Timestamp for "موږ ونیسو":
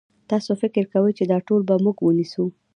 1.83-2.45